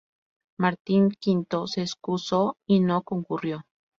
[0.57, 1.19] Martin V
[1.67, 3.67] se excusó y no concurrió.